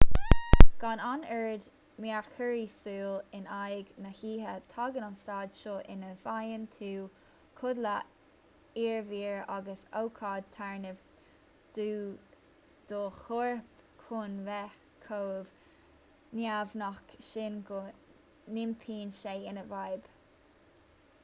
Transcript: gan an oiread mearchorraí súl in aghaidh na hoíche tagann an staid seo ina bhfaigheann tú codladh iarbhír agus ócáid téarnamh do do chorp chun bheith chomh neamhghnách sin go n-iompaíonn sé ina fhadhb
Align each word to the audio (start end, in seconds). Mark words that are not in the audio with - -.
gan 0.81 1.01
an 1.07 1.23
oiread 1.33 1.65
mearchorraí 2.03 2.61
súl 2.75 3.17
in 3.39 3.43
aghaidh 3.55 3.89
na 4.05 4.13
hoíche 4.21 4.53
tagann 4.75 5.03
an 5.07 5.17
staid 5.23 5.51
seo 5.59 5.73
ina 5.95 6.07
bhfaigheann 6.21 6.63
tú 6.75 6.87
codladh 7.59 8.79
iarbhír 8.85 9.37
agus 9.57 9.83
ócáid 9.99 10.47
téarnamh 10.55 11.03
do 11.79 11.87
do 12.93 13.01
chorp 13.19 13.85
chun 14.07 14.39
bheith 14.49 14.79
chomh 15.09 15.53
neamhghnách 16.41 17.13
sin 17.31 17.61
go 17.71 17.83
n-iompaíonn 17.85 19.15
sé 19.23 19.35
ina 19.53 19.67
fhadhb 19.75 20.09